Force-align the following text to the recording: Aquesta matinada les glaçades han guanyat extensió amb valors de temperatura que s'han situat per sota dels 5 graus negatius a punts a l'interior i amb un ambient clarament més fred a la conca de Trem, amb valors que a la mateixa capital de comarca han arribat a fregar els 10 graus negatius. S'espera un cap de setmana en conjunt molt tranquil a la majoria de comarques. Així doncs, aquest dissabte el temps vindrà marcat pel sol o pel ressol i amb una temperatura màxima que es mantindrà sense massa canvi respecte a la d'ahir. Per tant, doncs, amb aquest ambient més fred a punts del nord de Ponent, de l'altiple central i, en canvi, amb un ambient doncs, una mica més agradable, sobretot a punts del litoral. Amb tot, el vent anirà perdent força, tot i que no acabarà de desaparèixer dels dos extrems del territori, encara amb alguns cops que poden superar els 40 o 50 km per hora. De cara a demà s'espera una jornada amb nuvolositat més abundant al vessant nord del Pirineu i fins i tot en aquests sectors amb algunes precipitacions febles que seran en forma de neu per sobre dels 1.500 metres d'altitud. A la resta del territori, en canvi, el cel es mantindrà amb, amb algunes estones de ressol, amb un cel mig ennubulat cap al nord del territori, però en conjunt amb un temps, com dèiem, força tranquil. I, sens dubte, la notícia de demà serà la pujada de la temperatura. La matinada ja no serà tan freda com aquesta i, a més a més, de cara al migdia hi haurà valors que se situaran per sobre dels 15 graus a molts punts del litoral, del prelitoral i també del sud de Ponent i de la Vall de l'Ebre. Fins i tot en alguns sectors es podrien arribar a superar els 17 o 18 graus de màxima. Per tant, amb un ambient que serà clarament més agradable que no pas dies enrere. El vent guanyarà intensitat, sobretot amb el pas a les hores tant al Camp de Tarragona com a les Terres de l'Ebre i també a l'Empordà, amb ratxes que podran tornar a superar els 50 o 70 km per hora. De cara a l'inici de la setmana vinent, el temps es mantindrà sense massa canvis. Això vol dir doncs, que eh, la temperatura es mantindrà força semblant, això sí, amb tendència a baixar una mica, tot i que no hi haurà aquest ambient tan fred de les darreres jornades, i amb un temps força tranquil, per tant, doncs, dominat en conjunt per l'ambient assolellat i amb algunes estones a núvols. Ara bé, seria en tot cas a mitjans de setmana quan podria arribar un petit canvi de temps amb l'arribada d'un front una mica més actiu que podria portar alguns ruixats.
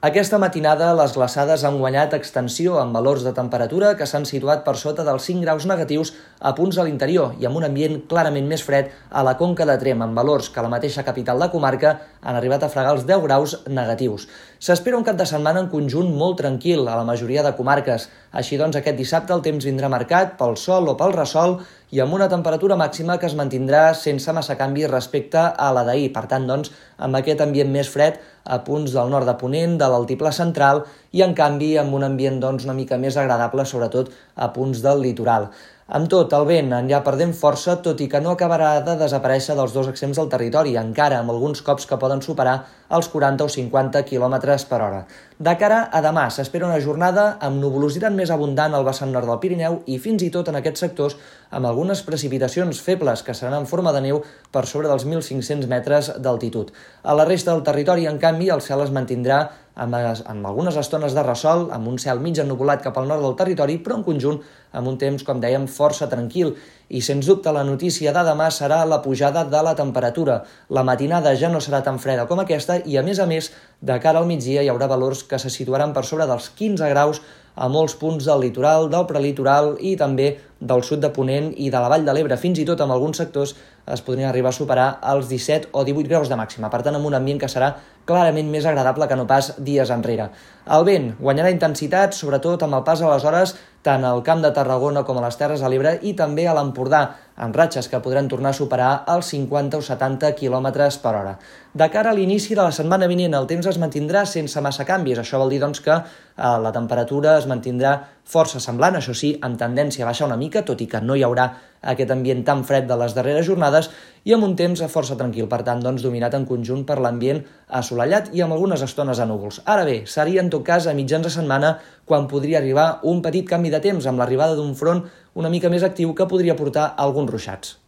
Aquesta 0.00 0.38
matinada 0.40 0.86
les 0.96 1.12
glaçades 1.12 1.60
han 1.68 1.74
guanyat 1.76 2.14
extensió 2.16 2.78
amb 2.80 2.94
valors 2.96 3.20
de 3.20 3.34
temperatura 3.36 3.90
que 3.98 4.06
s'han 4.08 4.24
situat 4.24 4.62
per 4.64 4.72
sota 4.80 5.04
dels 5.04 5.26
5 5.28 5.44
graus 5.44 5.66
negatius 5.68 6.14
a 6.40 6.54
punts 6.56 6.78
a 6.80 6.86
l'interior 6.86 7.34
i 7.36 7.44
amb 7.44 7.58
un 7.60 7.66
ambient 7.66 7.98
clarament 8.08 8.48
més 8.48 8.64
fred 8.64 8.88
a 9.10 9.20
la 9.28 9.34
conca 9.36 9.66
de 9.68 9.74
Trem, 9.82 10.00
amb 10.00 10.16
valors 10.16 10.48
que 10.48 10.62
a 10.62 10.64
la 10.64 10.70
mateixa 10.72 11.04
capital 11.04 11.44
de 11.44 11.50
comarca 11.52 11.90
han 12.22 12.38
arribat 12.38 12.64
a 12.64 12.70
fregar 12.72 12.94
els 12.96 13.04
10 13.04 13.20
graus 13.26 13.58
negatius. 13.68 14.24
S'espera 14.56 14.96
un 14.96 15.04
cap 15.04 15.20
de 15.20 15.26
setmana 15.28 15.60
en 15.60 15.68
conjunt 15.68 16.08
molt 16.16 16.40
tranquil 16.40 16.88
a 16.88 16.96
la 16.96 17.04
majoria 17.04 17.44
de 17.44 17.52
comarques. 17.60 18.08
Així 18.32 18.56
doncs, 18.56 18.80
aquest 18.80 18.96
dissabte 18.96 19.36
el 19.36 19.44
temps 19.44 19.68
vindrà 19.68 19.92
marcat 19.92 20.32
pel 20.40 20.56
sol 20.56 20.88
o 20.88 20.96
pel 20.96 21.12
ressol 21.12 21.58
i 21.90 22.00
amb 22.02 22.14
una 22.14 22.28
temperatura 22.30 22.76
màxima 22.78 23.16
que 23.18 23.26
es 23.26 23.34
mantindrà 23.38 23.82
sense 23.98 24.32
massa 24.36 24.56
canvi 24.58 24.86
respecte 24.86 25.40
a 25.40 25.70
la 25.74 25.82
d'ahir. 25.88 26.12
Per 26.14 26.24
tant, 26.30 26.46
doncs, 26.46 26.70
amb 26.98 27.18
aquest 27.18 27.42
ambient 27.42 27.72
més 27.74 27.90
fred 27.90 28.20
a 28.44 28.60
punts 28.66 28.94
del 28.94 29.10
nord 29.10 29.26
de 29.26 29.34
Ponent, 29.40 29.74
de 29.80 29.88
l'altiple 29.90 30.30
central 30.36 30.84
i, 31.10 31.24
en 31.26 31.34
canvi, 31.34 31.74
amb 31.82 31.94
un 31.98 32.06
ambient 32.06 32.38
doncs, 32.42 32.68
una 32.68 32.78
mica 32.78 32.98
més 32.98 33.18
agradable, 33.18 33.66
sobretot 33.66 34.14
a 34.36 34.52
punts 34.54 34.84
del 34.86 35.02
litoral. 35.02 35.50
Amb 35.90 36.06
tot, 36.06 36.30
el 36.38 36.44
vent 36.46 36.68
anirà 36.76 37.00
perdent 37.02 37.32
força, 37.34 37.74
tot 37.82 37.98
i 37.98 38.06
que 38.10 38.20
no 38.22 38.36
acabarà 38.36 38.76
de 38.86 38.94
desaparèixer 39.00 39.56
dels 39.58 39.74
dos 39.74 39.88
extrems 39.90 40.20
del 40.20 40.30
territori, 40.30 40.76
encara 40.78 41.18
amb 41.18 41.34
alguns 41.34 41.64
cops 41.66 41.90
que 41.90 41.98
poden 41.98 42.22
superar 42.22 42.60
els 42.94 43.10
40 43.10 43.48
o 43.48 43.50
50 43.56 44.04
km 44.06 44.38
per 44.70 44.80
hora. 44.86 45.02
De 45.40 45.52
cara 45.56 45.76
a 45.96 46.02
demà 46.04 46.26
s'espera 46.28 46.66
una 46.66 46.82
jornada 46.84 47.22
amb 47.46 47.62
nuvolositat 47.62 48.12
més 48.12 48.28
abundant 48.34 48.74
al 48.76 48.84
vessant 48.84 49.08
nord 49.14 49.24
del 49.30 49.38
Pirineu 49.40 49.78
i 49.88 49.96
fins 50.06 50.20
i 50.26 50.28
tot 50.34 50.50
en 50.52 50.58
aquests 50.58 50.84
sectors 50.84 51.16
amb 51.56 51.68
algunes 51.70 52.02
precipitacions 52.04 52.82
febles 52.84 53.22
que 53.24 53.32
seran 53.38 53.56
en 53.62 53.68
forma 53.70 53.94
de 53.96 54.02
neu 54.04 54.20
per 54.52 54.66
sobre 54.68 54.90
dels 54.92 55.06
1.500 55.08 55.64
metres 55.72 56.12
d'altitud. 56.20 56.68
A 57.00 57.16
la 57.16 57.24
resta 57.24 57.54
del 57.54 57.64
territori, 57.64 58.04
en 58.04 58.20
canvi, 58.20 58.52
el 58.52 58.60
cel 58.60 58.84
es 58.84 58.92
mantindrà 58.92 59.40
amb, 59.80 59.96
amb 59.96 60.46
algunes 60.46 60.76
estones 60.76 61.14
de 61.16 61.22
ressol, 61.24 61.68
amb 61.72 61.88
un 61.88 61.96
cel 61.98 62.20
mig 62.20 62.38
ennubulat 62.42 62.82
cap 62.84 62.98
al 62.98 63.08
nord 63.08 63.24
del 63.24 63.36
territori, 63.38 63.78
però 63.80 63.96
en 63.98 64.04
conjunt 64.04 64.40
amb 64.76 64.86
un 64.86 64.98
temps, 64.98 65.24
com 65.26 65.40
dèiem, 65.40 65.66
força 65.70 66.08
tranquil. 66.10 66.52
I, 66.90 67.00
sens 67.02 67.26
dubte, 67.26 67.52
la 67.54 67.64
notícia 67.66 68.12
de 68.12 68.22
demà 68.26 68.50
serà 68.54 68.82
la 68.84 69.00
pujada 69.02 69.44
de 69.46 69.62
la 69.62 69.74
temperatura. 69.78 70.40
La 70.68 70.84
matinada 70.86 71.34
ja 71.38 71.50
no 71.50 71.62
serà 71.62 71.82
tan 71.86 71.98
freda 72.02 72.26
com 72.30 72.42
aquesta 72.42 72.80
i, 72.84 72.98
a 72.98 73.04
més 73.06 73.22
a 73.22 73.26
més, 73.30 73.52
de 73.80 73.98
cara 74.02 74.20
al 74.20 74.28
migdia 74.28 74.62
hi 74.62 74.70
haurà 74.70 74.90
valors 74.90 75.24
que 75.30 75.38
se 75.38 75.52
situaran 75.54 75.94
per 75.94 76.02
sobre 76.04 76.26
dels 76.26 76.50
15 76.58 76.90
graus 76.90 77.22
a 77.54 77.68
molts 77.70 77.94
punts 78.00 78.26
del 78.26 78.42
litoral, 78.44 78.88
del 78.90 79.06
prelitoral 79.06 79.76
i 79.80 79.96
també 80.00 80.32
del 80.60 80.84
sud 80.84 81.00
de 81.00 81.10
Ponent 81.10 81.50
i 81.56 81.70
de 81.72 81.80
la 81.80 81.88
Vall 81.88 82.04
de 82.04 82.14
l'Ebre. 82.14 82.36
Fins 82.36 82.60
i 82.60 82.66
tot 82.68 82.80
en 82.84 82.92
alguns 82.92 83.18
sectors 83.22 83.54
es 83.90 84.02
podrien 84.04 84.28
arribar 84.28 84.52
a 84.52 84.56
superar 84.56 84.88
els 85.12 85.30
17 85.30 85.72
o 85.72 85.84
18 85.88 86.08
graus 86.08 86.28
de 86.28 86.36
màxima. 86.36 86.70
Per 86.70 86.82
tant, 86.84 86.96
amb 86.96 87.08
un 87.08 87.16
ambient 87.16 87.40
que 87.40 87.48
serà 87.48 87.72
clarament 88.06 88.50
més 88.52 88.66
agradable 88.66 89.08
que 89.08 89.16
no 89.16 89.26
pas 89.30 89.54
dies 89.58 89.90
enrere. 89.90 90.28
El 90.76 90.84
vent 90.84 91.10
guanyarà 91.20 91.50
intensitat, 91.54 92.14
sobretot 92.14 92.62
amb 92.66 92.78
el 92.78 92.86
pas 92.86 93.00
a 93.00 93.10
les 93.10 93.24
hores 93.24 93.56
tant 93.86 94.04
al 94.04 94.20
Camp 94.22 94.42
de 94.44 94.50
Tarragona 94.52 95.02
com 95.08 95.18
a 95.18 95.24
les 95.24 95.38
Terres 95.40 95.62
de 95.64 95.68
l'Ebre 95.72 95.94
i 96.04 96.12
també 96.16 96.44
a 96.46 96.54
l'Empordà, 96.56 97.00
amb 97.40 97.56
ratxes 97.56 97.88
que 97.88 98.00
podran 98.04 98.28
tornar 98.28 98.52
a 98.52 98.58
superar 98.58 98.90
els 99.08 99.30
50 99.32 99.78
o 99.78 99.84
70 99.84 100.34
km 100.36 100.68
per 101.00 101.14
hora. 101.14 101.38
De 101.72 101.88
cara 101.88 102.10
a 102.10 102.16
l'inici 102.16 102.54
de 102.54 102.60
la 102.60 102.74
setmana 102.76 103.08
vinent, 103.08 103.34
el 103.38 103.48
temps 103.48 103.66
es 103.70 103.78
mantindrà 103.80 104.26
sense 104.26 104.60
massa 104.60 104.84
canvis. 104.84 105.22
Això 105.22 105.40
vol 105.40 105.54
dir 105.54 105.62
doncs, 105.62 105.80
que 105.80 105.96
eh, 105.96 106.02
la 106.36 106.72
temperatura 106.76 107.38
es 107.38 107.48
mantindrà 107.48 107.94
força 108.30 108.60
semblant, 108.62 108.94
això 108.96 109.14
sí, 109.16 109.32
amb 109.42 109.58
tendència 109.58 110.04
a 110.04 110.08
baixar 110.08 110.28
una 110.28 110.38
mica, 110.38 110.62
tot 110.66 110.80
i 110.80 110.86
que 110.90 111.00
no 111.02 111.16
hi 111.18 111.24
haurà 111.26 111.48
aquest 111.92 112.12
ambient 112.14 112.44
tan 112.46 112.62
fred 112.68 112.86
de 112.86 112.96
les 113.00 113.16
darreres 113.16 113.48
jornades, 113.48 113.90
i 114.24 114.36
amb 114.36 114.46
un 114.46 114.54
temps 114.56 114.84
força 114.92 115.16
tranquil, 115.18 115.48
per 115.50 115.62
tant, 115.66 115.82
doncs, 115.82 116.04
dominat 116.06 116.36
en 116.38 116.46
conjunt 116.46 116.86
per 116.86 117.00
l'ambient 117.02 117.42
assolellat 117.80 118.30
i 118.36 118.44
amb 118.44 118.54
algunes 118.54 118.86
estones 118.86 119.18
a 119.18 119.26
núvols. 119.26 119.62
Ara 119.66 119.84
bé, 119.88 120.00
seria 120.06 120.44
en 120.44 120.50
tot 120.54 120.64
cas 120.66 120.86
a 120.86 120.94
mitjans 120.94 121.26
de 121.26 121.34
setmana 121.40 121.76
quan 122.06 122.30
podria 122.30 122.62
arribar 122.62 122.88
un 123.02 123.22
petit 123.26 123.48
canvi 123.48 123.74
de 123.74 123.82
temps 123.82 124.06
amb 124.06 124.22
l'arribada 124.22 124.58
d'un 124.58 124.74
front 124.78 125.06
una 125.34 125.50
mica 125.50 125.70
més 125.72 125.86
actiu 125.86 126.14
que 126.14 126.28
podria 126.30 126.58
portar 126.58 126.92
alguns 126.96 127.30
ruixats. 127.30 127.78